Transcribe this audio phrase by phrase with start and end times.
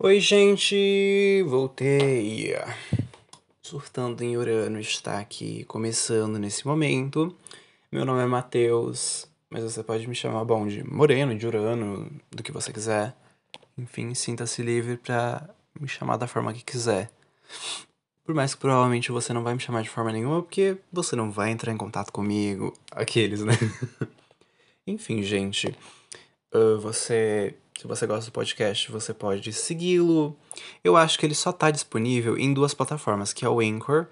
[0.00, 1.42] Oi, gente!
[1.48, 2.54] Voltei!
[3.60, 7.36] Surtando em Urano está aqui começando nesse momento.
[7.90, 12.44] Meu nome é Matheus, mas você pode me chamar, bom, de Moreno, de Urano, do
[12.44, 13.12] que você quiser.
[13.76, 15.50] Enfim, sinta-se livre para
[15.80, 17.10] me chamar da forma que quiser.
[18.24, 21.32] Por mais que provavelmente você não vai me chamar de forma nenhuma, porque você não
[21.32, 22.72] vai entrar em contato comigo.
[22.92, 23.54] Aqueles, né?
[24.86, 25.76] Enfim, gente.
[26.54, 30.36] Uh, você se você gosta do podcast, você pode segui-lo.
[30.82, 34.06] Eu acho que ele só tá disponível em duas plataformas, que é o Anchor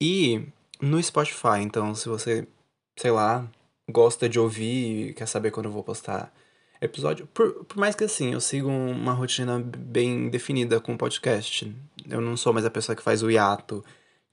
[0.00, 0.46] e
[0.80, 1.60] no Spotify.
[1.60, 2.48] Então, se você,
[2.96, 3.46] sei lá,
[3.90, 6.32] gosta de ouvir e quer saber quando eu vou postar
[6.80, 11.70] episódio, por, por mais que assim, eu sigo uma rotina bem definida com o podcast.
[12.08, 13.84] Eu não sou mais a pessoa que faz o hiato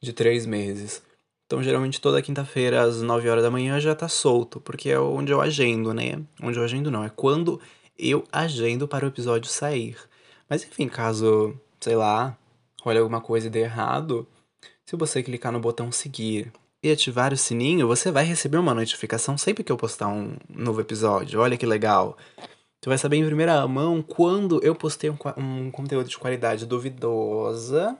[0.01, 1.03] de três meses.
[1.45, 5.33] Então, geralmente, toda quinta-feira, às 9 horas da manhã, já tá solto, porque é onde
[5.33, 6.21] eu agendo, né?
[6.41, 7.59] Onde eu agendo não, é quando
[7.97, 9.97] eu agendo para o episódio sair.
[10.49, 12.37] Mas enfim, caso, sei lá,
[12.81, 14.27] role alguma coisa e dê errado,
[14.85, 19.37] se você clicar no botão seguir e ativar o sininho, você vai receber uma notificação
[19.37, 21.39] sempre que eu postar um novo episódio.
[21.39, 22.17] Olha que legal.
[22.81, 27.97] Você vai saber em primeira mão quando eu postei um, um conteúdo de qualidade duvidosa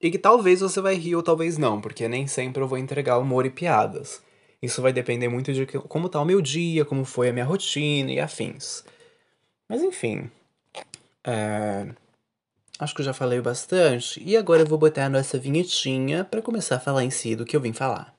[0.00, 3.18] e que talvez você vai rir ou talvez não, porque nem sempre eu vou entregar
[3.18, 4.22] humor e piadas.
[4.60, 8.10] Isso vai depender muito de como tá o meu dia, como foi a minha rotina
[8.10, 8.84] e afins.
[9.72, 10.30] Mas enfim.
[11.24, 11.88] É...
[12.78, 14.22] Acho que eu já falei bastante.
[14.22, 17.46] E agora eu vou botar a nossa vinhetinha para começar a falar em si do
[17.46, 18.14] que eu vim falar.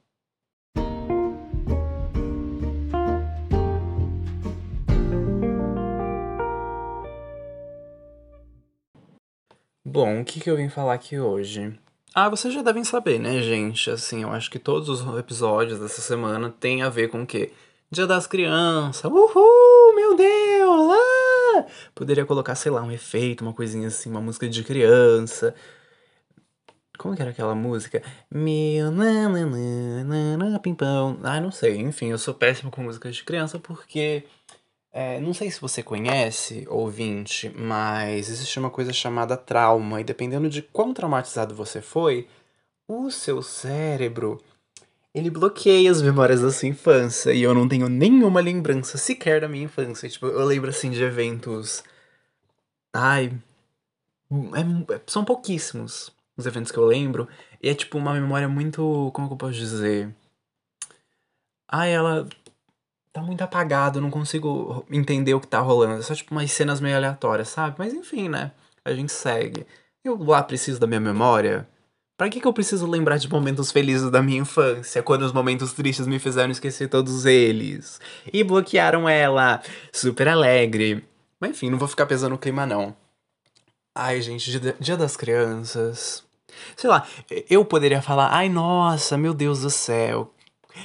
[9.86, 11.80] Bom, o que, que eu vim falar aqui hoje?
[12.16, 13.92] Ah, vocês já devem saber, né, gente?
[13.92, 17.52] Assim, eu acho que todos os episódios dessa semana têm a ver com o quê?
[17.92, 19.04] Dia das Crianças.
[19.06, 20.94] Uhul, meu Deus!
[20.94, 21.03] Ah!
[21.94, 25.54] Poderia colocar, sei lá, um efeito, uma coisinha assim, uma música de criança.
[26.98, 28.02] Como que era aquela música?
[28.30, 28.92] Meu
[30.62, 31.20] pimpão.
[31.24, 31.78] Ah, não sei.
[31.78, 34.24] Enfim, eu sou péssimo com músicas de criança porque.
[34.96, 40.48] É, não sei se você conhece, ouvinte, mas existe uma coisa chamada trauma, e dependendo
[40.48, 42.28] de quão traumatizado você foi,
[42.88, 44.40] o seu cérebro
[45.14, 47.32] ele bloqueia as memórias da sua infância.
[47.34, 50.10] E eu não tenho nenhuma lembrança sequer da minha infância.
[50.10, 51.84] Tipo, eu lembro assim de eventos.
[52.94, 53.32] Ai.
[54.32, 57.28] É, são pouquíssimos os eventos que eu lembro.
[57.62, 59.12] E é tipo uma memória muito.
[59.14, 60.14] Como que eu posso dizer?
[61.68, 62.28] Ai, ela
[63.12, 66.00] tá muito apagada, eu não consigo entender o que tá rolando.
[66.00, 67.76] É só tipo umas cenas meio aleatórias, sabe?
[67.78, 68.52] Mas enfim, né?
[68.84, 69.66] A gente segue.
[70.04, 71.68] Eu lá preciso da minha memória.
[72.16, 75.74] Pra que, que eu preciso lembrar de momentos felizes da minha infância, quando os momentos
[75.74, 78.00] tristes me fizeram esquecer todos eles?
[78.32, 81.04] E bloquearam ela, super alegre.
[81.40, 82.96] Mas enfim, não vou ficar pesando o clima, não.
[83.96, 86.24] Ai, gente, dia, dia das crianças.
[86.78, 87.06] Sei lá,
[87.50, 90.32] eu poderia falar, ai nossa, meu Deus do céu,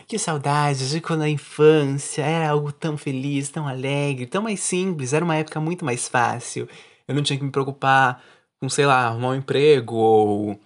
[0.07, 5.13] que saudade de quando a infância era algo tão feliz, tão alegre, tão mais simples,
[5.13, 6.67] era uma época muito mais fácil.
[7.07, 8.23] Eu não tinha que me preocupar
[8.61, 10.61] com, sei lá, arrumar um emprego ou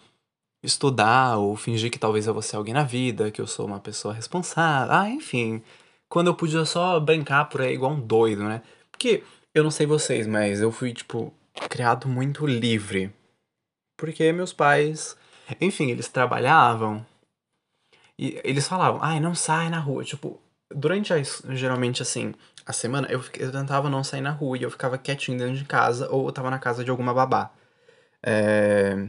[0.63, 3.81] estudar ou fingir que talvez eu vou ser alguém na vida, que eu sou uma
[3.81, 4.95] pessoa responsável.
[4.95, 5.63] Ah, enfim.
[6.09, 8.63] Quando eu podia só brincar por aí igual um doido, né?
[8.91, 9.25] Porque
[9.55, 11.33] eu não sei vocês, mas eu fui, tipo,
[11.69, 13.13] criado muito livre.
[13.97, 15.17] Porque meus pais,
[15.61, 17.05] enfim, eles trabalhavam
[18.19, 20.05] e eles falavam, ai, não sai na rua.
[20.05, 20.41] Tipo,
[20.71, 21.23] durante a,
[21.55, 22.35] geralmente assim,
[22.67, 25.65] a semana, eu, eu tentava não sair na rua e eu ficava quietinho dentro de
[25.65, 27.51] casa ou eu tava na casa de alguma babá.
[28.23, 29.09] É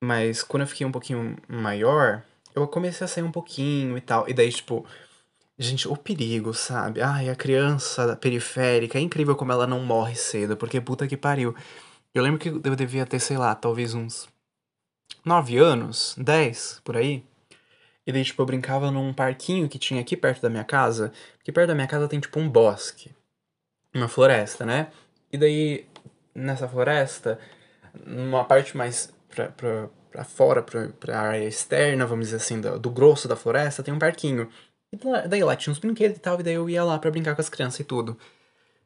[0.00, 2.22] mas quando eu fiquei um pouquinho maior,
[2.54, 4.28] eu comecei a sair um pouquinho e tal.
[4.28, 4.86] E daí, tipo,
[5.58, 7.02] gente, o perigo, sabe?
[7.02, 11.54] Ai, a criança periférica, é incrível como ela não morre cedo, porque puta que pariu.
[12.14, 14.28] Eu lembro que eu devia ter, sei lá, talvez uns
[15.24, 17.24] 9 anos, 10, por aí.
[18.06, 21.12] E daí, tipo, eu brincava num parquinho que tinha aqui perto da minha casa.
[21.36, 23.12] Porque perto da minha casa tem, tipo, um bosque.
[23.94, 24.88] Uma floresta, né?
[25.32, 25.86] E daí,
[26.34, 27.38] nessa floresta,
[28.06, 33.28] numa parte mais para fora, para a área externa, vamos dizer assim, do, do, grosso
[33.28, 34.48] da floresta, tem um parquinho.
[34.92, 37.34] E daí lá tinha uns brinquedos e tal, e daí eu ia lá para brincar
[37.34, 38.18] com as crianças e tudo.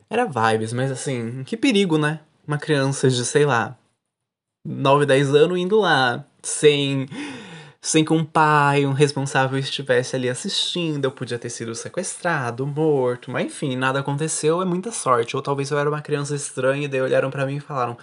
[0.09, 2.21] Era vibes, mas assim, que perigo, né?
[2.47, 3.77] Uma criança de, sei lá,
[4.65, 7.07] 9, 10 anos indo lá, sem
[7.85, 13.31] sem que um pai, um responsável estivesse ali assistindo, eu podia ter sido sequestrado, morto,
[13.31, 15.37] mas enfim, nada aconteceu, é muita sorte.
[15.37, 17.99] Ou talvez eu era uma criança estranha e daí olharam para mim e falaram: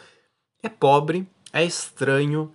[0.61, 2.51] "É pobre, é estranho.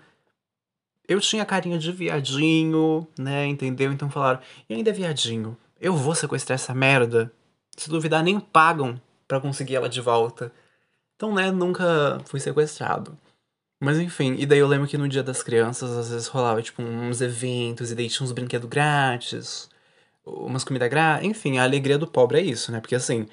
[1.08, 3.46] Eu tinha carinha de viadinho, né?
[3.46, 3.92] Entendeu?
[3.92, 5.56] Então falaram: e ainda é viadinho?
[5.80, 7.32] Eu vou sequestrar essa merda.
[7.76, 10.52] Se duvidar, nem pagam para conseguir ela de volta.
[11.16, 13.16] Então, né, nunca fui sequestrado.
[13.80, 16.82] Mas enfim, e daí eu lembro que no dia das crianças, às vezes rolava, tipo,
[16.82, 19.68] uns eventos, e daí tinha uns brinquedos grátis,
[20.24, 21.26] umas comidas grátis.
[21.28, 22.80] Enfim, a alegria do pobre é isso, né?
[22.80, 23.26] Porque assim,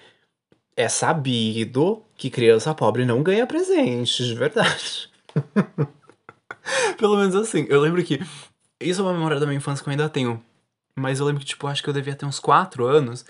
[0.75, 5.10] é sabido que criança pobre não ganha presente, de verdade.
[6.97, 8.19] Pelo menos assim, eu lembro que.
[8.80, 10.44] Isso é uma memória da minha infância que eu ainda tenho.
[10.95, 13.25] Mas eu lembro que, tipo, acho que eu devia ter uns 4 anos.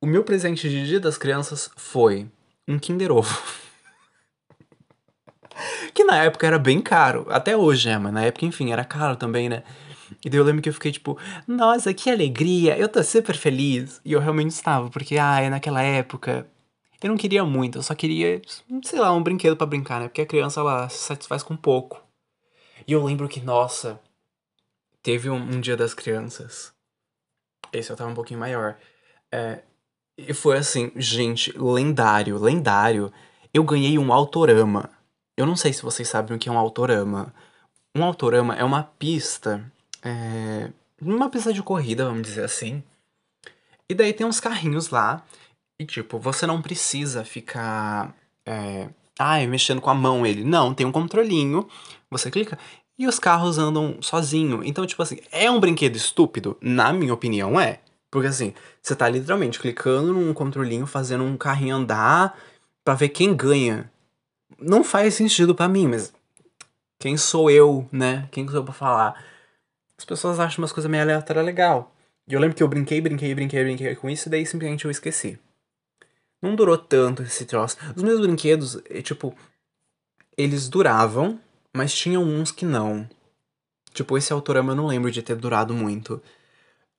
[0.00, 2.28] O meu presente de dia das crianças foi
[2.66, 3.34] um Kinder Ovo.
[5.92, 7.26] que na época era bem caro.
[7.30, 9.62] Até hoje é, mas na época, enfim, era caro também, né?
[10.24, 14.00] E daí eu lembro que eu fiquei tipo, nossa, que alegria, eu tô super feliz.
[14.04, 16.46] E eu realmente estava, porque, ah, naquela época
[17.02, 18.42] eu não queria muito, eu só queria,
[18.82, 20.08] sei lá, um brinquedo para brincar, né?
[20.08, 22.02] Porque a criança, ela se satisfaz com pouco.
[22.86, 24.00] E eu lembro que, nossa,
[25.02, 26.72] teve um, um dia das crianças.
[27.72, 28.76] Esse eu tava um pouquinho maior.
[29.30, 29.60] É,
[30.16, 33.12] e foi assim, gente, lendário, lendário.
[33.54, 34.90] Eu ganhei um autorama.
[35.36, 37.32] Eu não sei se vocês sabem o que é um autorama.
[37.94, 39.64] Um autorama é uma pista.
[40.02, 40.70] É,
[41.00, 42.82] uma pista de corrida, vamos dizer assim.
[43.88, 45.24] E daí tem uns carrinhos lá.
[45.80, 48.14] E tipo, você não precisa ficar.
[48.46, 48.88] É,
[49.18, 50.44] ai, mexendo com a mão ele.
[50.44, 51.68] Não, tem um controlinho.
[52.10, 52.58] Você clica
[52.98, 54.62] e os carros andam sozinho.
[54.64, 56.56] Então, tipo assim, é um brinquedo estúpido?
[56.60, 57.80] Na minha opinião, é.
[58.10, 62.36] Porque assim, você tá literalmente clicando num controlinho, fazendo um carrinho andar
[62.84, 63.90] para ver quem ganha
[64.58, 66.12] não faz sentido para mim, mas
[66.98, 68.28] quem sou eu, né?
[68.32, 69.24] Quem sou eu pra falar?
[69.96, 71.94] As pessoas acham umas coisas meio aleatórias legal.
[72.26, 74.90] E eu lembro que eu brinquei, brinquei, brinquei, brinquei com isso, e daí simplesmente eu
[74.90, 75.38] esqueci.
[76.40, 77.76] Não durou tanto esse troço.
[77.96, 79.34] Os meus brinquedos, é, tipo,
[80.36, 81.40] eles duravam,
[81.74, 83.08] mas tinham uns que não.
[83.92, 86.22] Tipo, esse Autorama eu não lembro de ter durado muito.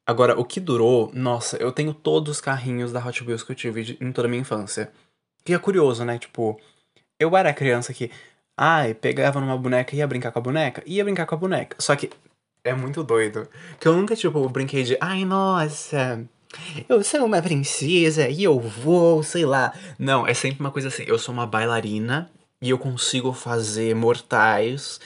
[0.06, 3.56] Agora, o que durou, nossa, eu tenho todos os carrinhos da Hot Wheels que eu
[3.56, 4.92] tive em toda a minha infância.
[5.46, 6.18] Que é curioso, né?
[6.20, 6.60] Tipo,
[7.20, 8.12] eu era criança que,
[8.58, 11.78] ai, pegava numa boneca e ia brincar com a boneca, ia brincar com a boneca.
[11.80, 12.10] Só que
[12.64, 13.48] é muito doido.
[13.80, 16.28] Que eu nunca, tipo, brinquei de, ai, nossa,
[16.88, 19.74] eu sou uma princesa e eu vou, sei lá.
[19.98, 22.30] Não, é sempre uma coisa assim, eu sou uma bailarina
[22.62, 25.00] e eu consigo fazer mortais,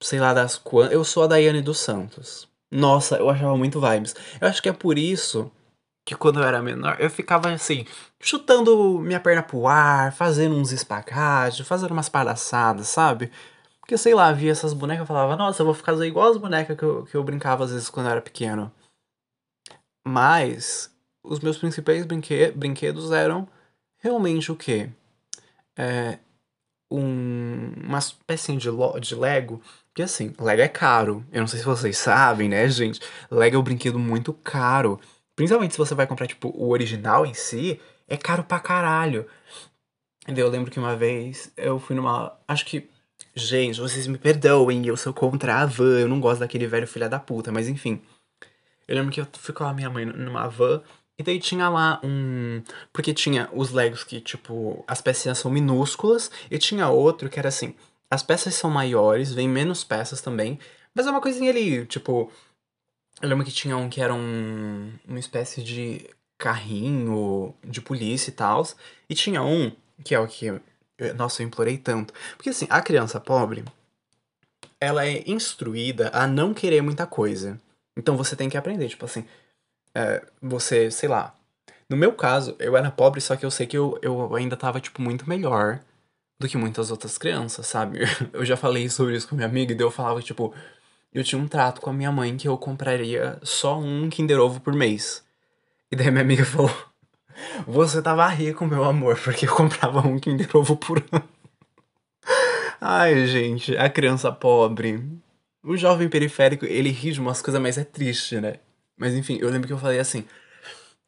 [0.00, 0.92] sei lá das quantas.
[0.92, 2.48] Eu sou a Daiane dos Santos.
[2.70, 4.14] Nossa, eu achava muito vibes.
[4.40, 5.50] Eu acho que é por isso
[6.04, 7.86] que quando eu era menor, eu ficava assim,
[8.20, 13.30] chutando minha perna pro ar, fazendo uns espagates, fazendo umas palhaçadas, sabe?
[13.80, 16.76] Porque, sei lá, via essas bonecas e falava, nossa, eu vou ficar igual as bonecas
[16.76, 18.70] que eu, que eu brincava às vezes quando eu era pequeno.
[20.06, 20.90] Mas,
[21.22, 23.48] os meus principais brinque brinquedos eram
[23.98, 24.90] realmente o quê?
[25.76, 26.18] É,
[26.90, 28.68] um, uma espécie de,
[29.00, 29.62] de Lego.
[29.94, 31.24] Que assim, Lego é caro.
[31.32, 33.00] Eu não sei se vocês sabem, né, gente?
[33.30, 35.00] Lego é um brinquedo muito caro.
[35.34, 39.26] Principalmente se você vai comprar, tipo, o original em si, é caro pra caralho.
[40.26, 42.36] Eu lembro que uma vez eu fui numa.
[42.46, 42.88] Acho que.
[43.36, 47.08] Gente, vocês me perdoem, eu sou contra a van, eu não gosto daquele velho filha
[47.08, 48.00] da puta, mas enfim.
[48.86, 50.82] Eu lembro que eu fui com a minha mãe numa van
[51.18, 52.62] e daí tinha lá um.
[52.92, 57.48] Porque tinha os Legos que, tipo, as peças são minúsculas, e tinha outro que era
[57.48, 57.74] assim:
[58.10, 60.58] as peças são maiores, vem menos peças também,
[60.94, 62.30] mas é uma coisinha ali, tipo,
[63.22, 68.34] eu lembro que tinha um que era um, uma espécie de carrinho de polícia e
[68.34, 68.66] tal.
[69.08, 69.72] E tinha um,
[70.04, 70.46] que é o que.
[71.16, 72.12] Nossa, eu implorei tanto.
[72.36, 73.64] Porque assim, a criança pobre,
[74.80, 77.60] ela é instruída a não querer muita coisa.
[77.96, 79.24] Então você tem que aprender, tipo assim.
[79.94, 81.34] É, você, sei lá.
[81.88, 84.80] No meu caso, eu era pobre, só que eu sei que eu, eu ainda tava,
[84.80, 85.80] tipo, muito melhor
[86.38, 88.00] do que muitas outras crianças, sabe?
[88.32, 90.52] Eu já falei sobre isso com minha amiga e daí eu falava, tipo,
[91.12, 94.60] eu tinha um trato com a minha mãe que eu compraria só um Kinder Ovo
[94.60, 95.24] por mês.
[95.90, 96.70] E daí minha amiga falou:
[97.68, 101.28] Você tava rico, meu amor, porque eu comprava um Kinder Ovo por ano.
[102.80, 105.02] Ai, gente, a criança pobre.
[105.64, 108.56] O jovem periférico, ele ri de umas coisas, mas é triste, né?
[108.96, 110.24] Mas enfim, eu lembro que eu falei assim: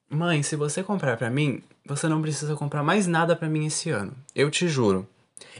[0.09, 3.91] Mãe, se você comprar para mim, você não precisa comprar mais nada para mim esse
[3.91, 4.17] ano.
[4.35, 5.07] Eu te juro.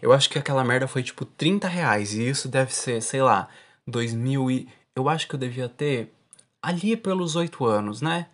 [0.01, 2.15] Eu acho que aquela merda foi tipo 30 reais.
[2.15, 3.49] E isso deve ser, sei lá,
[3.87, 4.69] 2000 e...
[4.95, 6.11] Eu acho que eu devia ter
[6.63, 8.29] ali pelos oito anos, né?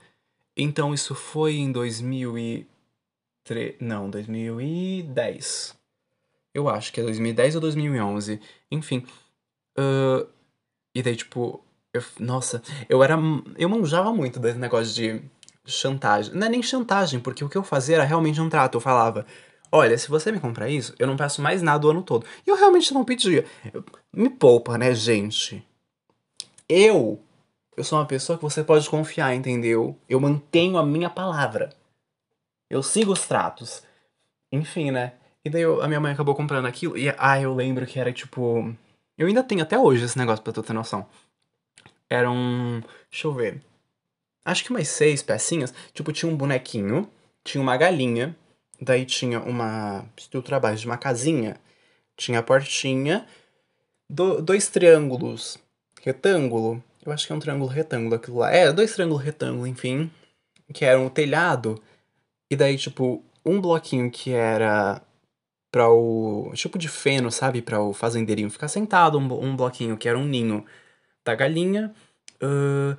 [0.57, 3.76] Então isso foi em 2003...
[3.81, 5.76] Não, 2010.
[6.54, 8.40] Eu acho que é 2010 ou 2011.
[8.71, 9.04] Enfim.
[9.78, 10.26] Uh,
[10.94, 11.62] e daí, tipo...
[11.92, 13.18] Eu, nossa, eu era...
[13.58, 15.22] Eu manjava muito desse negócio de
[15.66, 16.34] chantagem.
[16.34, 18.76] Não é nem chantagem, porque o que eu fazia era realmente um trato.
[18.76, 19.26] Eu falava
[19.72, 22.26] olha, se você me comprar isso, eu não peço mais nada o ano todo.
[22.46, 23.46] E eu realmente não pedia.
[24.12, 25.66] Me poupa, né, gente?
[26.68, 27.18] Eu,
[27.75, 29.99] eu sou uma pessoa que você pode confiar, entendeu?
[30.06, 31.70] Eu mantenho a minha palavra.
[32.68, 33.82] Eu sigo os tratos.
[34.52, 35.14] Enfim, né?
[35.44, 36.96] E daí eu, a minha mãe acabou comprando aquilo.
[36.96, 38.75] E ah, eu lembro que era tipo.
[39.16, 41.07] Eu ainda tenho até hoje esse negócio pra tu ter noção.
[42.09, 42.83] Era um.
[43.11, 43.62] Deixa eu ver.
[44.45, 45.73] Acho que umas seis pecinhas.
[45.92, 47.09] Tipo, tinha um bonequinho,
[47.45, 48.37] tinha uma galinha,
[48.81, 50.04] daí tinha uma.
[50.16, 51.57] estrutura base de uma casinha,
[52.16, 53.26] tinha a portinha,
[54.09, 55.59] do, dois triângulos
[56.02, 56.83] retângulo.
[57.04, 58.52] Eu acho que é um triângulo retângulo aquilo lá.
[58.52, 60.11] É, dois triângulos retângulo, enfim.
[60.73, 61.83] Que eram o telhado.
[62.50, 65.02] E daí, tipo, um bloquinho que era
[65.73, 67.62] para o tipo de feno, sabe?
[67.62, 70.64] para o fazendeirinho ficar sentado, um, um, bloquinho que era um ninho
[71.25, 71.93] da galinha.
[72.43, 72.97] Uh,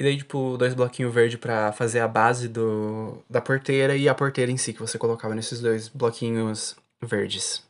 [0.00, 4.14] e daí, tipo, dois bloquinhos verde para fazer a base do, da porteira e a
[4.14, 7.62] porteira em si, que você colocava nesses dois bloquinhos verdes.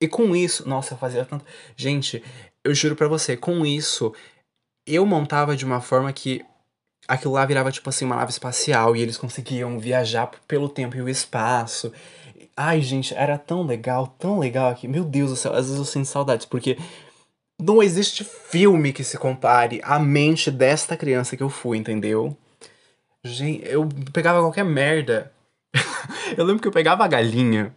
[0.00, 1.44] E com isso, nossa, eu fazia tanto.
[1.76, 2.22] Gente,
[2.64, 4.12] eu juro pra você, com isso,
[4.86, 6.44] eu montava de uma forma que
[7.06, 11.02] aquilo lá virava, tipo assim, uma nave espacial e eles conseguiam viajar pelo tempo e
[11.02, 11.92] o espaço.
[12.56, 14.86] Ai, gente, era tão legal, tão legal aqui.
[14.86, 16.78] Meu Deus do céu, às vezes eu sinto saudades, porque
[17.60, 22.36] não existe filme que se compare à mente desta criança que eu fui, entendeu?
[23.24, 25.32] Gente, eu pegava qualquer merda.
[26.36, 27.74] eu lembro que eu pegava a galinha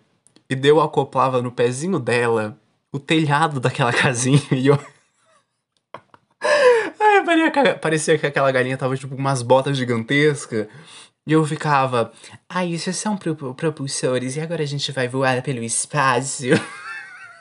[0.50, 2.57] e deu acoplava no pezinho dela
[2.91, 4.77] o telhado daquela casinha e eu.
[6.39, 10.67] Ai, parecia que aquela galinha tava tipo com umas botas gigantescas.
[11.27, 12.13] E eu ficava,
[12.48, 16.46] ah, isso são propulsores e agora a gente vai voar pelo espaço.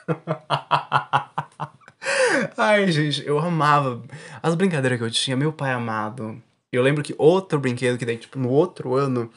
[2.57, 4.03] Ai, gente, eu amava
[4.43, 6.43] as brincadeiras que eu tinha, meu pai amado.
[6.69, 9.31] Eu lembro que outro brinquedo que daí, tipo, no outro ano,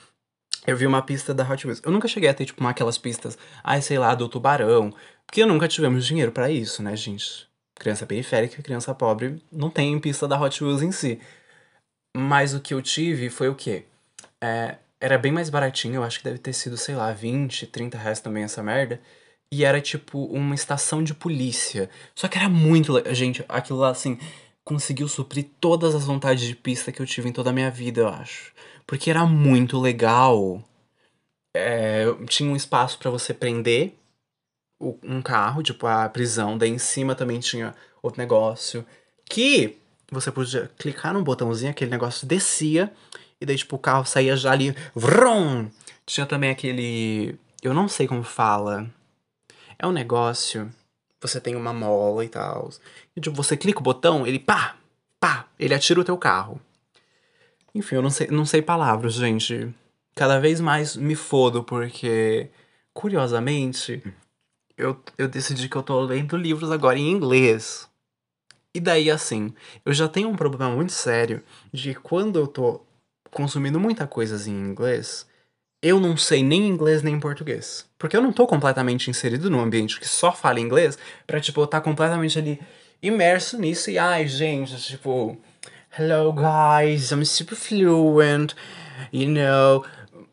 [0.67, 1.81] eu vi uma pista da Hot Wheels.
[1.85, 4.93] Eu nunca cheguei a ter, tipo, uma aquelas pistas, ai, sei lá, do tubarão.
[5.27, 7.49] Porque nunca tivemos dinheiro para isso, né, gente?
[7.77, 11.21] Criança periférica, criança pobre, não tem pista da Hot Wheels em si.
[12.17, 13.85] Mas o que eu tive foi o quê?
[14.43, 17.97] É, era bem mais baratinho, eu acho que deve ter sido, sei lá, 20, 30
[17.99, 19.01] reais também essa merda.
[19.53, 21.91] E era tipo uma estação de polícia.
[22.15, 22.93] Só que era muito.
[23.13, 24.19] Gente, aquilo lá, assim,
[24.65, 28.03] conseguiu suprir todas as vontades de pista que eu tive em toda a minha vida,
[28.03, 28.53] eu acho.
[28.87, 30.63] Porque era muito legal.
[31.57, 33.95] É, tinha um espaço para você prender
[35.03, 36.57] um carro, tipo a prisão.
[36.57, 38.87] Daí em cima também tinha outro negócio.
[39.29, 39.79] Que
[40.11, 42.93] você podia clicar num botãozinho, aquele negócio descia
[43.41, 44.77] e daí, tipo, o carro saía já ali.
[44.95, 45.71] Vrum!
[46.05, 47.39] Tinha também aquele.
[47.63, 48.89] Eu não sei como fala.
[49.79, 50.71] É um negócio.
[51.23, 52.71] Você tem uma mola e tal.
[53.17, 54.77] E tipo, você clica o botão, ele pá!
[55.19, 55.47] Pá!
[55.59, 56.61] Ele atira o teu carro.
[57.75, 59.73] Enfim, eu não sei, não sei palavras, gente.
[60.15, 62.51] Cada vez mais me fodo, porque.
[62.93, 64.03] Curiosamente,
[64.77, 67.89] eu, eu decidi que eu tô lendo livros agora em inglês.
[68.75, 69.55] E daí, assim,
[69.85, 71.43] eu já tenho um problema muito sério
[71.73, 72.83] de quando eu tô
[73.31, 75.27] consumindo muita coisa em inglês,
[75.83, 77.87] eu não sei nem inglês nem português.
[77.99, 81.67] Porque eu não tô completamente inserido num ambiente que só fala inglês pra, tipo, eu
[81.67, 82.61] tá completamente ali
[83.03, 85.39] imerso nisso e, ai, gente, tipo,
[85.99, 88.55] hello guys, I'm super fluent,
[89.13, 89.85] you know.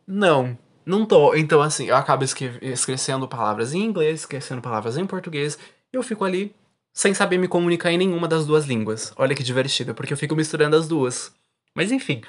[0.06, 1.34] Não, não tô.
[1.36, 2.26] Então, assim, eu acabo
[2.62, 5.58] esquecendo palavras em inglês, esquecendo palavras em português,
[5.94, 6.54] e eu fico ali
[6.94, 9.14] sem saber me comunicar em nenhuma das duas línguas.
[9.16, 11.32] Olha que divertido, porque eu fico misturando as duas.
[11.76, 12.22] Mas enfim,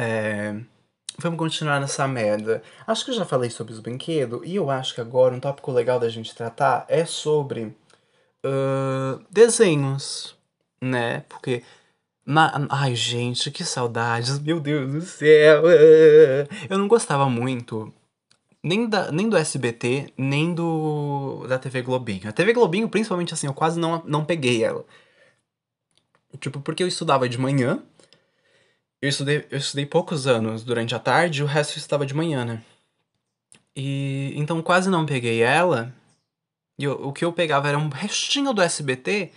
[0.00, 0.60] é...
[1.18, 2.62] Vamos continuar nessa merda.
[2.86, 5.70] Acho que eu já falei sobre os brinquedos, e eu acho que agora um tópico
[5.70, 7.76] legal da gente tratar é sobre
[8.44, 10.34] uh, desenhos,
[10.80, 11.24] né?
[11.28, 11.62] Porque.
[12.24, 12.66] Na...
[12.70, 15.64] Ai, gente, que saudades, meu Deus do céu!
[16.70, 17.92] Eu não gostava muito
[18.62, 22.28] nem, da, nem do SBT, nem do da TV Globinho.
[22.28, 24.84] A TV Globinho, principalmente assim, eu quase não, não peguei ela.
[26.38, 27.82] Tipo, porque eu estudava de manhã,
[29.02, 32.62] eu estudei, eu estudei poucos anos durante a tarde, o resto estava de manhã, né?
[33.74, 35.92] E então quase não peguei ela.
[36.78, 39.32] E eu, o que eu pegava era um restinho do SBT.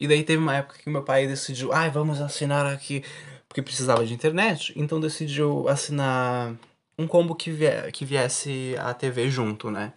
[0.00, 3.02] E daí teve uma época que meu pai decidiu, ai, ah, vamos assinar aqui,
[3.48, 4.72] porque precisava de internet.
[4.76, 6.54] Então decidiu assinar
[6.98, 7.50] um combo que,
[7.92, 9.92] que viesse a TV junto, né?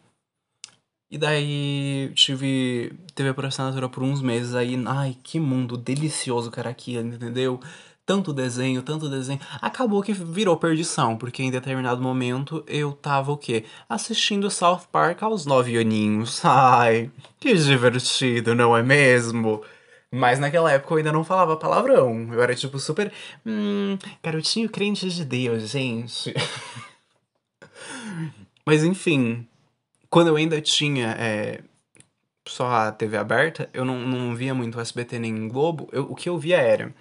[1.10, 6.60] E daí tive TV por assinatura por uns meses aí, ai, que mundo delicioso que
[6.60, 7.60] era entendeu?
[8.08, 9.42] Tanto desenho, tanto desenho.
[9.62, 13.66] Acabou que virou perdição, porque em determinado momento eu tava o quê?
[13.90, 16.40] Assistindo South Park aos nove aninhos.
[16.46, 19.62] Ai, que divertido, não é mesmo?
[20.10, 22.34] Mas naquela época eu ainda não falava palavrão.
[22.34, 23.12] Eu era tipo super.
[23.46, 26.34] Hum, garotinho crente de Deus, gente.
[28.66, 29.46] Mas enfim,
[30.10, 31.62] quando eu ainda tinha é,
[32.48, 35.90] só a TV aberta, eu não, não via muito SBT nem Globo.
[35.92, 36.94] Eu, o que eu via era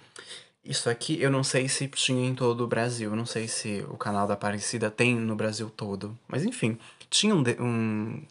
[0.67, 3.15] isso aqui eu não sei se tinha em todo o Brasil.
[3.15, 6.17] Não sei se o canal da Aparecida tem no Brasil todo.
[6.27, 6.77] Mas enfim,
[7.09, 8.23] tinha um, um,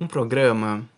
[0.00, 0.88] um programa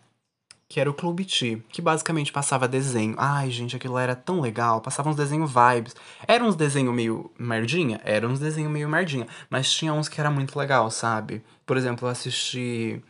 [0.71, 3.13] que era o Clube T, que basicamente passava desenho.
[3.17, 4.79] Ai, gente, aquilo era tão legal.
[4.79, 5.93] Passava uns desenhos vibes.
[6.25, 7.99] Eram uns desenhos meio merdinha?
[8.05, 9.27] Eram uns desenhos meio merdinha.
[9.49, 11.43] Mas tinha uns que era muito legal, sabe?
[11.65, 13.03] Por exemplo, eu assisti.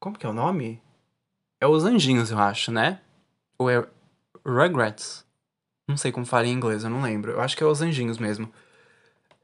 [0.00, 0.80] Como que é o nome?
[1.60, 3.00] É Os Anjinhos, eu acho, né?
[3.58, 3.86] Ou é
[4.46, 5.27] Rugrats?
[5.88, 7.32] Não sei como fala em inglês, eu não lembro.
[7.32, 8.52] Eu acho que é Os Anjinhos mesmo.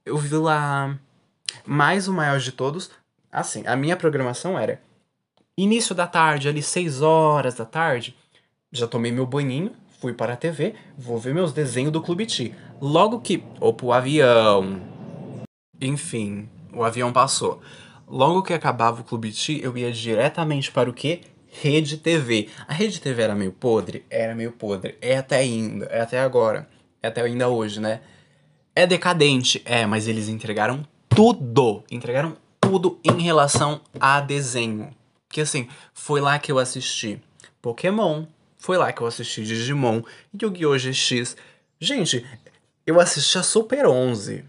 [0.04, 0.96] Eu vi lá.
[1.64, 2.90] Mais o maior de todos.
[3.32, 4.80] Assim, a minha programação era
[5.56, 8.16] Início da tarde, ali 6 horas da tarde,
[8.72, 9.70] já tomei meu banhinho,
[10.00, 12.52] fui para a TV, vou ver meus desenhos do Clube T.
[12.80, 13.44] Logo que.
[13.60, 14.82] Opa, o avião.
[15.80, 17.62] Enfim, o avião passou.
[18.08, 21.20] Logo que acabava o Clube T, eu ia diretamente para o quê?
[21.60, 22.48] Rede TV.
[22.66, 24.04] A Rede TV era meio podre?
[24.10, 24.98] Era meio podre.
[25.00, 26.68] É até ainda, é até agora.
[27.00, 28.00] É até ainda hoje, né?
[28.74, 31.84] É decadente, é, mas eles entregaram tudo.
[31.88, 34.90] Entregaram tudo em relação a desenho.
[35.28, 37.22] Que assim, foi lá que eu assisti
[37.62, 38.24] Pokémon,
[38.56, 40.02] foi lá que eu assisti Digimon,
[40.40, 40.76] Yu-Gi-Oh!
[40.76, 41.36] GX.
[41.78, 42.26] Gente,
[42.84, 44.44] eu assisti a Super 11.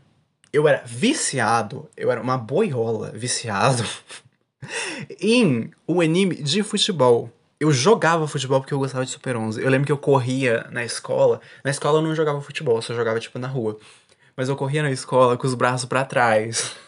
[0.51, 3.85] Eu era viciado, eu era uma boiola viciado
[5.19, 7.31] em um anime de futebol.
[7.59, 9.61] Eu jogava futebol porque eu gostava de Super 11.
[9.61, 11.39] Eu lembro que eu corria na escola.
[11.63, 13.77] Na escola eu não jogava futebol, só jogava tipo na rua.
[14.35, 16.75] Mas eu corria na escola com os braços para trás.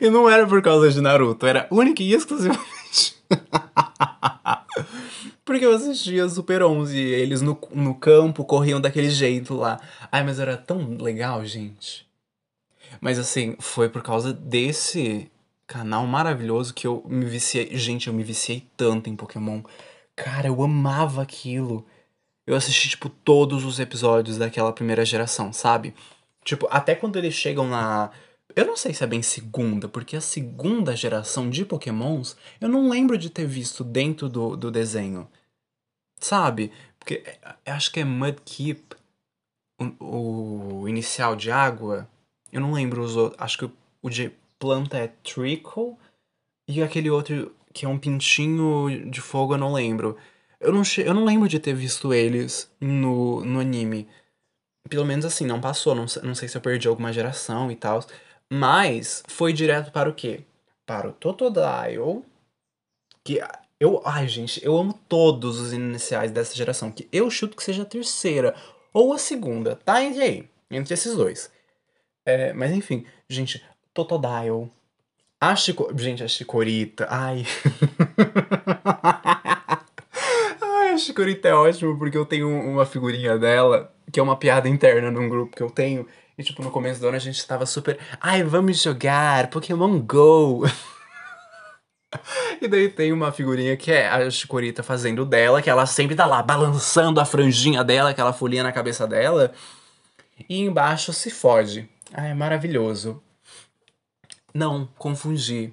[0.00, 3.16] E não era por causa de Naruto, era única e exclusivamente.
[5.44, 9.80] Porque eu assistia Super 11 e eles no, no campo corriam daquele jeito lá.
[10.10, 12.06] Ai, mas era tão legal, gente.
[13.00, 15.30] Mas assim, foi por causa desse
[15.70, 17.76] canal maravilhoso que eu me viciei.
[17.78, 19.62] Gente, eu me viciei tanto em Pokémon.
[20.16, 21.86] Cara, eu amava aquilo.
[22.44, 25.94] Eu assisti, tipo, todos os episódios daquela primeira geração, sabe?
[26.44, 28.10] Tipo, até quando eles chegam na
[28.56, 32.88] eu não sei se é bem segunda, porque a segunda geração de Pokémons eu não
[32.88, 35.28] lembro de ter visto dentro do, do desenho.
[36.18, 36.72] Sabe?
[36.98, 37.22] Porque
[37.64, 38.96] eu acho que é Mudkip,
[40.00, 42.08] o, o inicial de água.
[42.52, 43.40] Eu não lembro os outros.
[43.40, 43.70] Acho que
[44.02, 45.96] o de planta é Trickle.
[46.68, 50.16] E aquele outro que é um pintinho de fogo, eu não lembro.
[50.60, 54.06] Eu não, eu não lembro de ter visto eles no, no anime.
[54.88, 55.94] Pelo menos assim, não passou.
[55.94, 58.04] Não, não sei se eu perdi alguma geração e tal.
[58.52, 60.44] Mas foi direto para o quê?
[60.86, 62.24] Para o Totodile,
[63.24, 63.40] que
[63.78, 67.82] eu, ai gente, eu amo todos os iniciais dessa geração, que eu chuto que seja
[67.82, 68.54] a terceira
[68.92, 71.50] ou a segunda, tá entre aí, entre esses dois.
[72.26, 74.70] É, mas enfim, gente, Totodile,
[75.40, 77.46] a Chico, gente, a Chicorita, ai.
[80.60, 84.68] ai, a Chicorita é ótimo porque eu tenho uma figurinha dela, que é uma piada
[84.68, 87.64] interna num grupo que eu tenho, e, tipo, no começo do ano a gente tava
[87.64, 87.98] super.
[88.20, 90.66] Ai, vamos jogar Pokémon Go!
[92.60, 96.26] e daí tem uma figurinha que é a Chicorita fazendo dela, que ela sempre tá
[96.26, 99.52] lá balançando a franjinha dela, aquela folhinha na cabeça dela.
[100.48, 101.88] E embaixo se fode.
[102.12, 103.22] Ai, maravilhoso.
[104.52, 105.72] Não, confundi.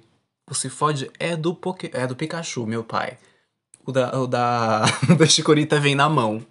[0.50, 1.90] O se fode é do, Poké...
[1.92, 3.18] é do Pikachu, meu pai.
[3.84, 4.84] O da, o da,
[5.18, 6.44] da Chicorita vem na mão.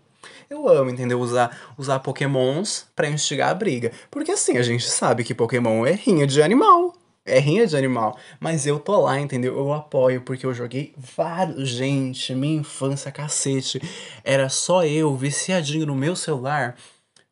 [0.49, 1.19] Eu amo, entendeu?
[1.19, 3.91] Usar, usar pokémons pra instigar a briga.
[4.09, 6.93] Porque assim, a gente sabe que pokémon é rinha de animal.
[7.25, 8.17] É rinha de animal.
[8.39, 9.57] Mas eu tô lá, entendeu?
[9.57, 11.67] Eu apoio, porque eu joguei vários.
[11.69, 13.81] Gente, minha infância, cacete.
[14.23, 16.77] Era só eu, viciadinho no meu celular,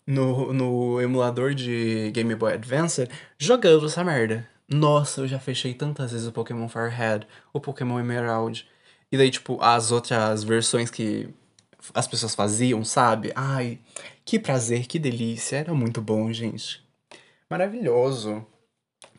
[0.05, 3.07] no, no emulador de Game Boy Advance,
[3.39, 4.45] jogando essa merda.
[4.67, 8.67] Nossa, eu já fechei tantas vezes o Pokémon Firehead, o Pokémon Emerald.
[9.11, 11.29] E daí, tipo, as outras versões que
[11.93, 13.31] as pessoas faziam, sabe?
[13.35, 13.79] Ai,
[14.23, 15.57] que prazer, que delícia.
[15.57, 16.83] Era muito bom, gente.
[17.49, 18.45] Maravilhoso.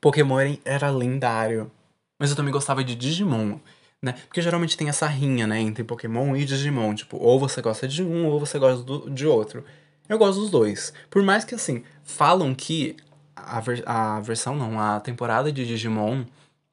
[0.01, 1.71] Pokémon era lendário.
[2.19, 3.59] Mas eu também gostava de Digimon,
[4.03, 4.15] né?
[4.27, 5.61] Porque geralmente tem essa rinha, né?
[5.61, 6.95] Entre Pokémon e Digimon.
[6.95, 9.65] Tipo, ou você gosta de um, ou você gosta do, de outro.
[10.09, 10.93] Eu gosto dos dois.
[11.11, 12.97] Por mais que, assim, falam que
[13.37, 16.25] a, ver, a versão, não, a temporada de Digimon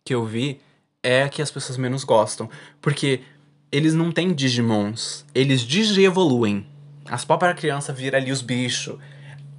[0.06, 0.60] que eu vi
[1.04, 2.50] é a que as pessoas menos gostam.
[2.82, 3.22] Porque
[3.72, 5.26] eles não têm Digimons.
[5.36, 6.66] Eles digievoluem.
[7.06, 8.98] As para criança vira ali os bichos.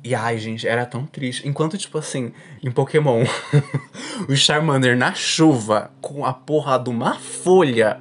[0.02, 1.48] E ai, gente, era tão triste.
[1.48, 3.24] Enquanto, tipo assim, em Pokémon,
[4.28, 8.00] o Charmander na chuva, com a porra de uma folha,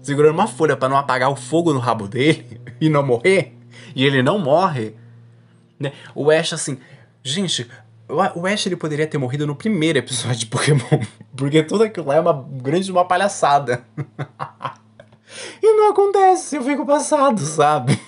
[0.00, 3.52] segurando uma folha para não apagar o fogo no rabo dele e não morrer,
[3.96, 4.94] e ele não morre,
[5.78, 5.92] né?
[6.14, 6.78] O Ash, assim,
[7.22, 7.68] gente,
[8.10, 11.04] o Ash ele poderia ter morrido no primeiro episódio de Pokémon,
[11.36, 13.84] porque tudo aquilo lá é uma grande uma palhaçada.
[15.62, 17.98] E não acontece, eu fico passado, sabe?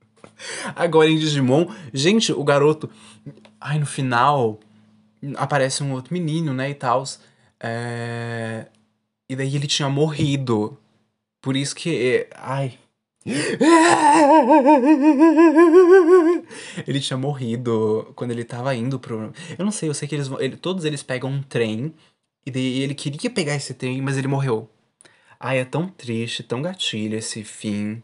[0.74, 2.88] Agora em Digimon, gente, o garoto.
[3.60, 4.58] Ai, no final
[5.36, 7.04] aparece um outro menino, né, e tal.
[7.60, 8.66] É...
[9.28, 10.78] E daí ele tinha morrido.
[11.40, 12.28] Por isso que.
[12.34, 12.78] Ai.
[16.86, 19.32] Ele tinha morrido quando ele tava indo pro.
[19.58, 21.94] Eu não sei, eu sei que eles ele, todos eles pegam um trem.
[22.44, 24.70] E daí ele queria pegar esse trem, mas ele morreu.
[25.40, 28.02] Ai, é tão triste, tão gatilho esse fim.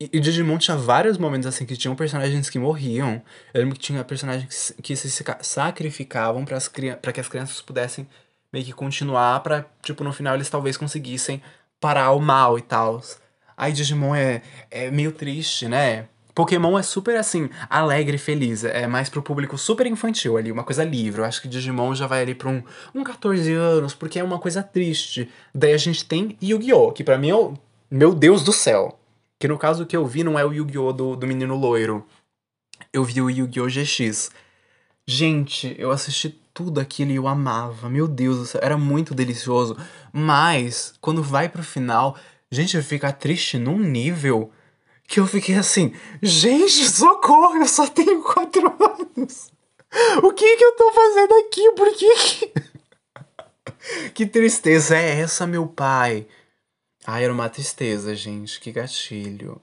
[0.00, 3.22] E, e Digimon tinha vários momentos assim que tinham personagens que morriam.
[3.52, 8.08] Eu lembro que tinha personagens que, se sacrificavam para que as crianças pudessem
[8.52, 11.42] meio que continuar pra, tipo, no final eles talvez conseguissem
[11.80, 13.02] parar o mal e tal.
[13.56, 16.06] Ai, Digimon é, é meio triste, né?
[16.36, 18.62] Pokémon é super assim, alegre e feliz.
[18.62, 21.22] É mais pro público super infantil ali, uma coisa livre.
[21.22, 22.62] Eu acho que Digimon já vai ali pra um,
[22.94, 25.30] um 14 anos, porque é uma coisa triste.
[25.54, 27.54] Daí a gente tem Yu-Gi-Oh!, que pra mim é o.
[27.90, 29.00] Meu Deus do céu!
[29.38, 30.92] Que no caso que eu vi não é o Yu-Gi-Oh!
[30.92, 32.06] Do, do menino loiro.
[32.92, 33.68] Eu vi o Yu-Gi-Oh!
[33.68, 34.30] GX.
[35.06, 37.88] Gente, eu assisti tudo aquilo e eu amava.
[37.88, 39.74] Meu Deus do céu, era muito delicioso.
[40.12, 42.14] Mas, quando vai pro final,
[42.50, 44.52] gente, fica triste num nível
[45.06, 49.50] que eu fiquei assim, gente, socorro, eu só tenho quatro anos.
[50.22, 51.72] O que que eu tô fazendo aqui?
[51.72, 52.52] Por que que...
[54.14, 56.26] que tristeza é essa, meu pai?
[57.06, 59.60] Ai, era uma tristeza, gente, que gatilho.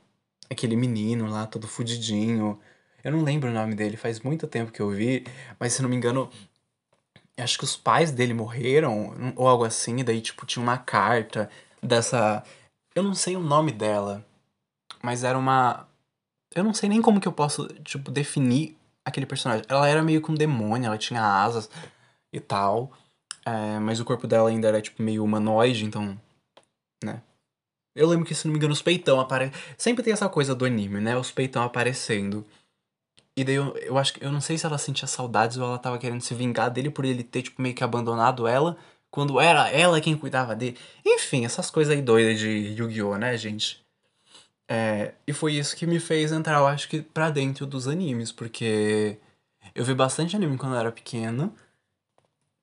[0.49, 2.59] Aquele menino lá, todo fudidinho.
[3.03, 5.25] Eu não lembro o nome dele, faz muito tempo que eu vi,
[5.59, 6.29] mas se não me engano,
[7.37, 11.49] acho que os pais dele morreram, ou algo assim, e daí, tipo, tinha uma carta
[11.81, 12.43] dessa.
[12.95, 14.25] Eu não sei o nome dela.
[15.01, 15.87] Mas era uma.
[16.55, 19.65] Eu não sei nem como que eu posso, tipo, definir aquele personagem.
[19.67, 21.69] Ela era meio que um demônio, ela tinha asas
[22.31, 22.91] e tal.
[23.45, 26.19] É, mas o corpo dela ainda era, tipo, meio humanoide, então.
[27.03, 27.21] Né?
[27.95, 29.53] Eu lembro que, se não me engano, os peitão aparecem.
[29.77, 31.17] Sempre tem essa coisa do anime, né?
[31.17, 32.45] Os peitão aparecendo.
[33.35, 34.23] E daí eu, eu acho que.
[34.23, 37.03] Eu não sei se ela sentia saudades ou ela tava querendo se vingar dele por
[37.03, 38.77] ele ter, tipo, meio que abandonado ela.
[39.13, 40.75] Quando era ela quem cuidava dele.
[41.05, 43.79] Enfim, essas coisas aí doidas de Yu-Gi-Oh!, né, gente?
[44.67, 48.31] É, e foi isso que me fez entrar, eu acho que, pra dentro dos animes,
[48.31, 49.19] porque
[49.75, 51.53] eu vi bastante anime quando eu era pequeno,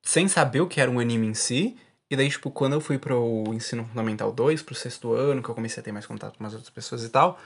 [0.03, 1.77] sem saber o que era um anime em si.
[2.09, 5.55] E daí, tipo, quando eu fui pro ensino fundamental 2, pro sexto ano, que eu
[5.55, 7.39] comecei a ter mais contato com as outras pessoas e tal,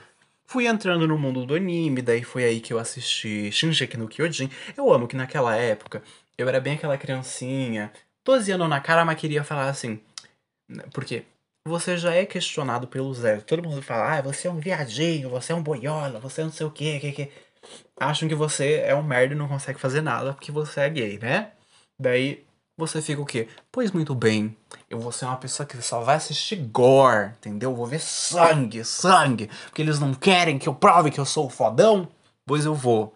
[0.48, 4.50] fui entrando no mundo do anime, daí foi aí que eu assisti Shinji no Kyojin.
[4.76, 6.02] Eu amo que naquela época
[6.38, 7.92] eu era bem aquela criancinha,
[8.26, 10.00] 12 anos na cara, mas queria falar assim.
[10.92, 11.24] Por quê?
[11.68, 13.38] você já é questionado pelo Zé.
[13.38, 16.52] Todo mundo fala, ah, você é um viadinho, você é um boiola, você é não
[16.52, 17.32] sei o quê, que, que.
[18.00, 21.18] Acham que você é um merda e não consegue fazer nada porque você é gay,
[21.18, 21.52] né?
[22.00, 22.46] Daí
[22.78, 23.48] você fica o quê?
[23.72, 24.56] Pois muito bem,
[24.90, 27.72] eu vou ser uma pessoa que só vai assistir gore, entendeu?
[27.72, 31.48] Eu vou ver sangue, sangue, porque eles não querem que eu prove que eu sou
[31.48, 32.08] o fodão,
[32.46, 33.16] pois eu vou.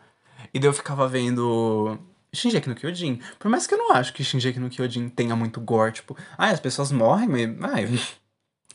[0.54, 2.00] E daí eu ficava vendo
[2.34, 3.22] Shinji no Kyojin.
[3.38, 6.50] Por mais que eu não acho que Shinji no Kyojin tenha muito gore, tipo, ah,
[6.50, 7.74] as pessoas morrem, mas.
[7.74, 8.00] Ai,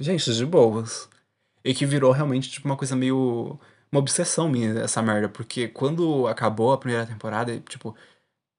[0.01, 1.09] Gente, de boas.
[1.65, 3.59] E que virou realmente, tipo, uma coisa meio.
[3.93, 5.29] Uma obsessão minha, essa merda.
[5.29, 7.95] Porque quando acabou a primeira temporada, tipo,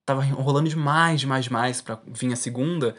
[0.05, 2.95] tava enrolando demais, demais, demais pra vir a segunda.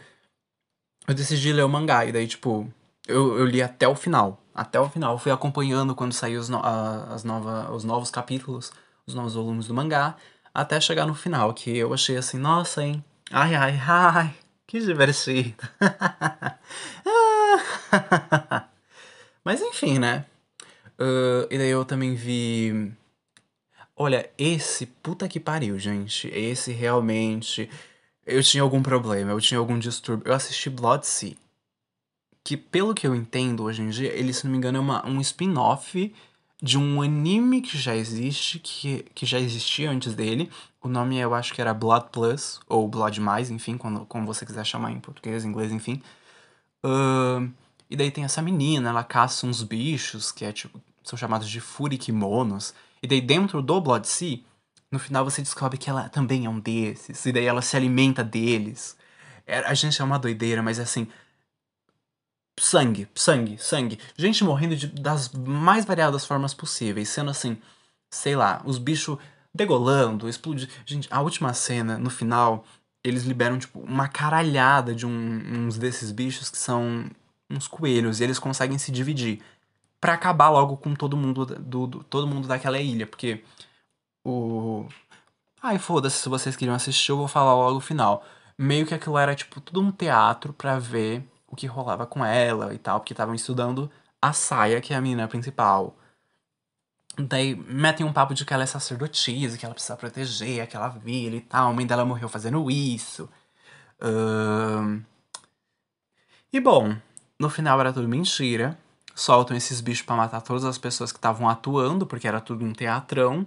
[1.08, 2.04] Eu decidi ler o mangá.
[2.04, 2.70] E daí, tipo,
[3.08, 4.42] eu, eu li até o final.
[4.54, 5.18] Até o final.
[5.18, 8.70] Fui acompanhando quando saiu os, no, as nova, os novos capítulos,
[9.06, 10.16] os novos volumes do mangá.
[10.56, 13.04] Até chegar no final, que eu achei assim, nossa, hein?
[13.30, 14.34] Ai, ai, ai,
[14.66, 15.54] que divertido.
[19.44, 20.24] Mas enfim, né?
[20.98, 22.90] Uh, e daí eu também vi.
[23.94, 26.26] Olha, esse puta que pariu, gente.
[26.28, 27.68] Esse realmente.
[28.24, 30.26] Eu tinha algum problema, eu tinha algum distúrbio.
[30.26, 31.36] Eu assisti Blood Sea.
[32.42, 35.06] Que, pelo que eu entendo hoje em dia, ele, se não me engano, é uma,
[35.06, 36.14] um spin-off
[36.62, 40.50] de um anime que já existe, que, que já existia antes dele.
[40.82, 44.46] O nome eu acho que era Blood Plus, ou Blood Mais, enfim, quando, como você
[44.46, 46.02] quiser chamar em português, inglês, enfim.
[46.84, 47.50] Uh,
[47.90, 51.60] e daí tem essa menina, ela caça uns bichos que é, tipo, são chamados de
[51.60, 52.74] furikimonos.
[53.02, 54.38] E daí dentro do Blood Sea,
[54.90, 57.24] no final você descobre que ela também é um desses.
[57.26, 58.96] E daí ela se alimenta deles.
[59.46, 61.06] É, a gente é uma doideira, mas assim.
[62.58, 63.98] Sangue, sangue, sangue.
[64.16, 67.08] Gente morrendo de, das mais variadas formas possíveis.
[67.08, 67.58] Sendo assim,
[68.10, 69.18] sei lá, os bichos
[69.54, 70.70] degolando, explodindo.
[70.84, 72.64] Gente, a última cena, no final,
[73.04, 77.10] eles liberam, tipo, uma caralhada de um, uns desses bichos que são
[77.48, 79.40] uns coelhos e eles conseguem se dividir
[80.00, 83.42] para acabar logo com todo mundo do, do, todo mundo daquela ilha, porque
[84.24, 84.86] o
[85.62, 88.24] ai foda-se se vocês queriam assistir, eu vou falar logo o final.
[88.58, 92.74] Meio que aquilo era tipo tudo um teatro para ver o que rolava com ela
[92.74, 95.96] e tal, porque estavam estudando a Saia, que é a menina principal.
[97.18, 101.36] Daí metem um papo de que ela é sacerdotisa, que ela precisa proteger aquela vila
[101.36, 101.70] e tal.
[101.70, 103.28] A mãe dela morreu fazendo isso.
[106.52, 106.96] E bom,
[107.38, 108.78] no final era tudo mentira.
[109.14, 112.72] Soltam esses bichos para matar todas as pessoas que estavam atuando, porque era tudo um
[112.72, 113.46] teatrão.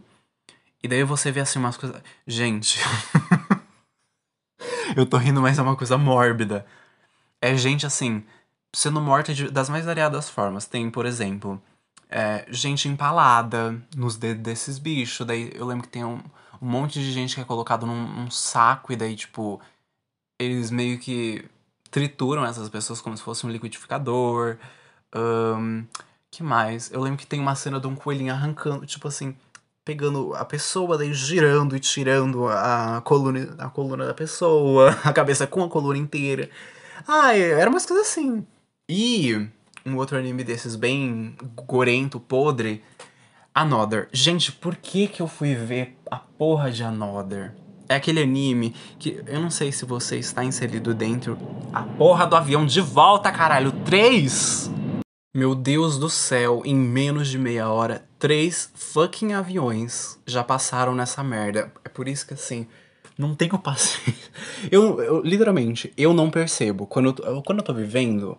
[0.82, 2.02] E daí você vê assim umas coisas.
[2.26, 2.80] Gente.
[4.98, 6.66] eu tô rindo, mas é uma coisa mórbida.
[7.42, 8.24] É gente assim,
[8.74, 10.66] sendo morta de, das mais variadas formas.
[10.66, 11.62] Tem, por exemplo,
[12.10, 15.26] é, gente empalada nos dedos desses bichos.
[15.26, 16.22] Daí eu lembro que tem um,
[16.62, 19.62] um monte de gente que é colocado num, saco e daí, tipo,
[20.40, 21.46] eles meio que
[21.92, 24.58] trituram essas pessoas como se fosse um liquidificador.
[25.16, 25.86] Um,
[26.32, 26.92] que mais?
[26.92, 29.36] Eu lembro que tem uma cena de um coelhinho arrancando, tipo assim,
[29.84, 35.48] pegando a pessoa, daí girando e tirando a coluna, a coluna da pessoa, a cabeça
[35.48, 36.50] com a coluna inteira.
[37.08, 38.46] Ai, era umas coisas assim.
[38.90, 39.48] E
[39.86, 41.36] um outro anime desses bem
[41.68, 42.84] gorento, podre,
[43.54, 44.08] Another.
[44.14, 47.56] Gente, por que que eu fui ver a porra de Another?
[47.88, 51.38] É aquele anime que eu não sei se você está inserido dentro.
[51.74, 53.72] A porra do avião de volta, caralho.
[53.84, 54.70] Três!
[55.36, 61.24] Meu Deus do céu, em menos de meia hora, três fucking aviões já passaram nessa
[61.24, 61.72] merda.
[61.84, 62.68] É por isso que assim,
[63.20, 64.30] não tenho paciência.
[64.72, 66.86] Eu, eu literalmente, eu não percebo.
[66.86, 68.38] Quando eu, quando eu tô vivendo,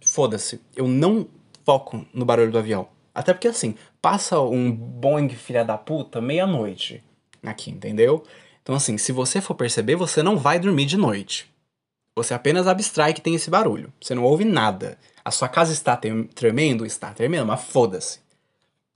[0.00, 1.26] foda-se, eu não
[1.64, 2.88] foco no barulho do avião.
[3.14, 7.02] Até porque assim, passa um Boeing filha da puta meia-noite
[7.42, 8.24] aqui, entendeu?
[8.62, 11.50] Então, assim, se você for perceber, você não vai dormir de noite.
[12.16, 13.92] Você apenas abstrai que tem esse barulho.
[14.00, 14.98] Você não ouve nada.
[15.24, 15.96] A sua casa está
[16.34, 16.86] tremendo?
[16.86, 18.20] Está tremendo, mas foda-se.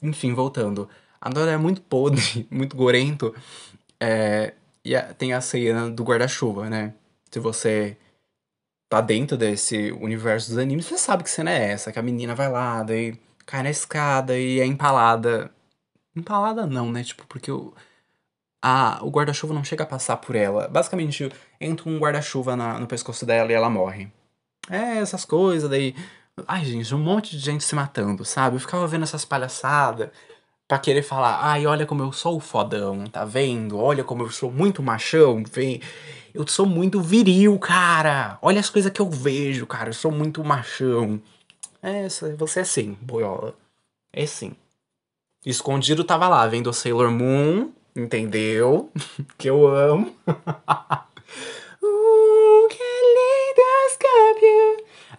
[0.03, 0.89] Enfim, voltando.
[1.21, 3.35] A Dora é muito podre, muito gorento.
[4.01, 6.95] É, e a, tem a cena do guarda-chuva, né?
[7.31, 7.97] Se você
[8.89, 11.91] tá dentro desse universo dos animes, você sabe que cena é essa.
[11.93, 15.51] Que a menina vai lá, daí cai na escada e é empalada.
[16.15, 17.03] Empalada não, né?
[17.03, 17.75] Tipo, porque o
[19.03, 20.69] o guarda-chuva não chega a passar por ela.
[20.69, 24.11] Basicamente, entra um guarda-chuva no pescoço dela e ela morre.
[24.71, 25.95] É, essas coisas, daí.
[26.49, 28.57] Ai, gente, um monte de gente se matando, sabe?
[28.57, 30.11] Eu ficava vendo essas palhaçadas
[30.69, 33.79] pra querer falar, ai, olha como eu sou fodão, tá vendo?
[33.79, 35.81] Olha como eu sou muito machão, vem.
[36.33, 38.39] Eu sou muito viril, cara.
[38.43, 39.91] Olha as coisas que eu vejo, cara.
[39.91, 41.21] Eu sou muito machão.
[41.83, 43.55] É, você é sim, boiola.
[44.13, 44.53] É sim.
[45.47, 48.91] Escondido tava lá, vendo Sailor Moon Entendeu?
[49.39, 50.13] que eu amo.
[50.27, 50.35] uh,
[52.69, 53.63] que linda.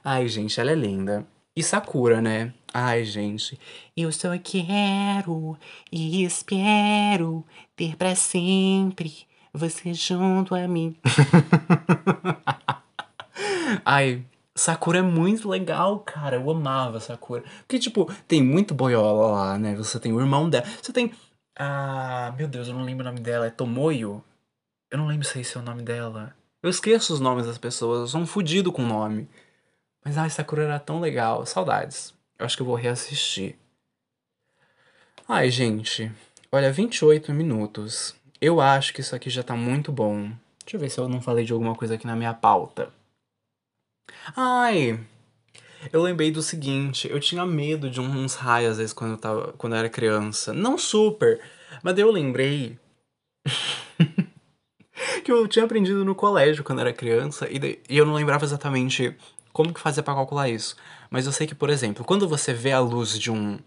[0.03, 1.25] Ai, gente, ela é linda.
[1.55, 2.53] E Sakura, né?
[2.77, 3.57] Ai, gente.
[3.95, 5.57] Eu só quero
[5.89, 10.93] e espero ter para sempre você junto a mim.
[13.85, 16.35] Ai, Sakura é muito legal, cara.
[16.35, 17.45] Eu amava Sakura.
[17.59, 19.73] Porque, tipo, tem muito boiola lá, né?
[19.75, 20.65] Você tem o irmão dela.
[20.81, 21.13] Você tem
[21.57, 23.47] ah, meu Deus, eu não lembro o nome dela.
[23.47, 24.21] É Tomoyo?
[24.91, 26.35] Eu não lembro se esse é o nome dela.
[26.61, 29.29] Eu esqueço os nomes das pessoas, eu sou um fudido com o nome.
[30.03, 31.45] Mas ai, Sakura era tão legal.
[31.45, 32.14] Saudades.
[32.37, 33.55] Eu acho que eu vou reassistir.
[35.27, 36.11] Ai, gente.
[36.51, 38.15] Olha, 28 minutos.
[38.39, 40.31] Eu acho que isso aqui já tá muito bom.
[40.63, 42.91] Deixa eu ver se eu não falei de alguma coisa aqui na minha pauta.
[44.35, 44.99] Ai,
[45.91, 49.53] eu lembrei do seguinte, eu tinha medo de uns raios às vezes quando eu, tava,
[49.57, 50.53] quando eu era criança.
[50.53, 51.39] Não super,
[51.83, 52.77] mas eu lembrei
[55.23, 59.15] que eu tinha aprendido no colégio quando era criança e, e eu não lembrava exatamente
[59.55, 60.75] como que fazia para calcular isso.
[61.09, 63.57] Mas eu sei que, por exemplo, quando você vê a luz de um.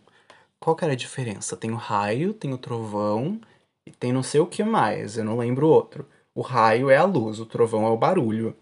[0.60, 1.56] Qual que era a diferença?
[1.56, 3.40] Tem o raio, tem o trovão
[3.86, 6.06] e tem não sei o que mais, eu não lembro o outro.
[6.34, 8.54] O raio é a luz, o trovão é o barulho.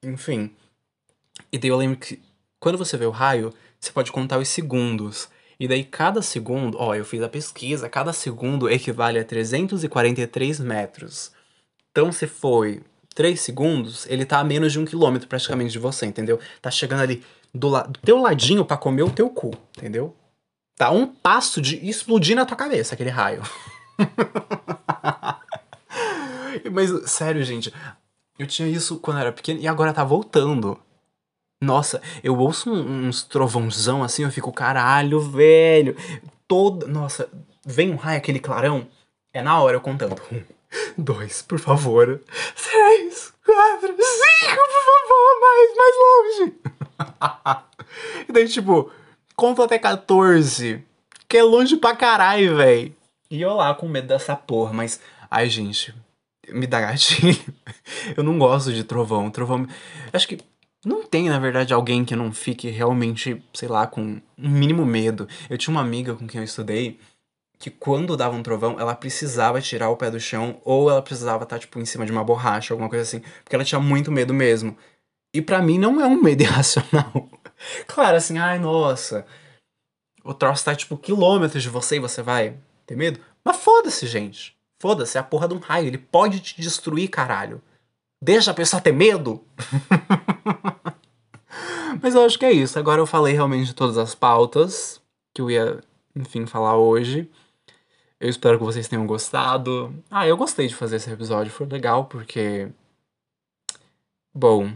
[0.00, 0.54] Enfim.
[1.50, 2.22] E daí eu lembro que
[2.60, 5.28] quando você vê o raio, você pode contar os segundos.
[5.58, 11.32] E daí cada segundo, ó, eu fiz a pesquisa, cada segundo equivale a 343 metros.
[11.90, 12.80] Então se foi
[13.12, 16.38] 3 segundos, ele tá a menos de um quilômetro praticamente de você, entendeu?
[16.60, 17.22] Tá chegando ali
[17.54, 20.16] do, la do teu ladinho para comer o teu cu, entendeu?
[20.76, 23.42] Tá um passo de explodir na tua cabeça aquele raio.
[26.72, 27.72] Mas sério, gente,
[28.38, 30.78] eu tinha isso quando eu era pequeno e agora tá voltando.
[31.62, 35.96] Nossa, eu ouço uns trovãozão assim, eu fico, caralho, velho.
[36.48, 36.86] Toda.
[36.86, 37.28] Nossa,
[37.64, 38.88] vem um raio, aquele clarão.
[39.32, 40.20] É na hora eu contando.
[40.96, 42.20] Dois, por favor.
[42.26, 46.54] Três, quatro, cinco, por favor, mais, mais longe.
[48.28, 48.90] e daí, tipo,
[49.36, 50.84] conto até 14.
[51.28, 52.94] Que é longe pra caralho, velho.
[53.30, 55.00] E eu lá com medo dessa porra, mas.
[55.30, 55.94] Ai, gente,
[56.50, 57.38] me dá gatilho.
[58.16, 59.30] eu não gosto de trovão.
[59.30, 59.66] Trovão.
[60.12, 60.38] Acho que
[60.84, 65.28] não tem, na verdade, alguém que não fique realmente, sei lá, com um mínimo medo.
[65.48, 66.98] Eu tinha uma amiga com quem eu estudei
[67.62, 71.44] que quando dava um trovão, ela precisava tirar o pé do chão ou ela precisava
[71.44, 74.34] estar, tipo, em cima de uma borracha, alguma coisa assim, porque ela tinha muito medo
[74.34, 74.76] mesmo.
[75.32, 77.28] E para mim não é um medo irracional.
[77.86, 79.24] claro, assim, ai, nossa.
[80.24, 83.20] O troço tá tipo quilômetros de você e você vai ter medo.
[83.44, 84.56] Mas foda-se, gente.
[84.80, 85.86] Foda-se, é a porra de um raio.
[85.86, 87.62] Ele pode te destruir, caralho.
[88.20, 89.40] Deixa a pessoa ter medo.
[92.02, 92.76] Mas eu acho que é isso.
[92.76, 95.00] Agora eu falei realmente de todas as pautas
[95.32, 95.80] que eu ia,
[96.16, 97.30] enfim, falar hoje.
[98.22, 99.92] Eu espero que vocês tenham gostado.
[100.08, 101.52] Ah, eu gostei de fazer esse episódio.
[101.52, 102.68] Foi legal porque.
[104.32, 104.72] Bom,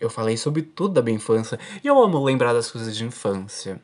[0.00, 1.60] eu falei sobre tudo da minha infância.
[1.84, 3.82] E eu amo lembrar das coisas de infância.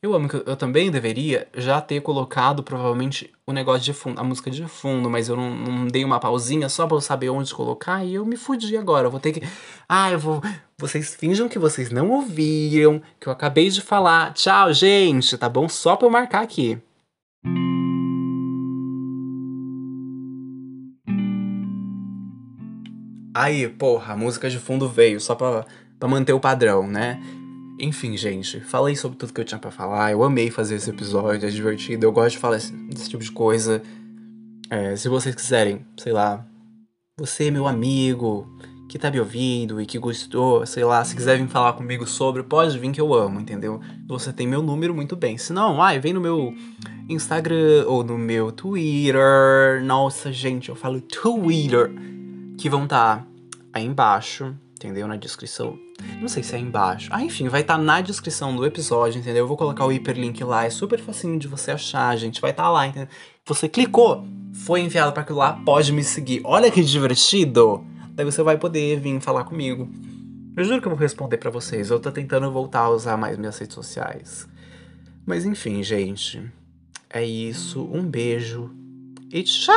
[0.00, 4.24] Eu amo que eu, também deveria já ter colocado provavelmente o negócio de fundo, a
[4.24, 7.52] música de fundo, mas eu não, não dei uma pausinha só pra eu saber onde
[7.52, 9.06] colocar e eu me fudi agora.
[9.06, 9.42] Eu vou ter que.
[9.86, 10.40] Ah, eu vou.
[10.78, 14.32] Vocês finjam que vocês não ouviram, que eu acabei de falar.
[14.32, 15.68] Tchau, gente, tá bom?
[15.68, 16.80] Só pra eu marcar aqui.
[23.38, 25.64] Aí, porra, a música de fundo veio só pra,
[25.96, 27.22] pra manter o padrão, né?
[27.78, 30.10] Enfim, gente, falei sobre tudo que eu tinha para falar.
[30.10, 32.04] Eu amei fazer esse episódio, é divertido.
[32.04, 33.80] Eu gosto de falar esse, desse tipo de coisa.
[34.68, 36.44] É, se vocês quiserem, sei lá,
[37.16, 38.44] você, meu amigo,
[38.88, 42.42] que tá me ouvindo e que gostou, sei lá, se quiser vir falar comigo sobre,
[42.42, 43.80] pode vir que eu amo, entendeu?
[44.08, 45.38] Você tem meu número muito bem.
[45.38, 46.52] Se não, ai, vem no meu
[47.08, 49.80] Instagram ou no meu Twitter.
[49.84, 52.17] Nossa, gente, eu falo Twitter.
[52.58, 53.26] Que vão estar tá
[53.72, 55.06] aí embaixo, entendeu?
[55.06, 55.78] Na descrição
[56.20, 57.08] não sei se é embaixo.
[57.12, 59.44] Ah, enfim, vai estar tá na descrição do episódio, entendeu?
[59.44, 62.40] Eu vou colocar o hiperlink lá, é super facinho de você achar, gente.
[62.40, 63.08] Vai estar tá lá, entendeu?
[63.46, 66.40] Você clicou, foi enviado para aquilo lá, pode me seguir.
[66.44, 67.84] Olha que divertido!
[68.10, 69.88] Daí você vai poder vir falar comigo.
[70.56, 71.90] Eu juro que eu vou responder para vocês.
[71.90, 74.48] Eu tô tentando voltar a usar mais minhas redes sociais.
[75.24, 76.42] Mas enfim, gente.
[77.08, 77.88] É isso.
[77.92, 78.70] Um beijo.
[79.32, 79.76] E tchau!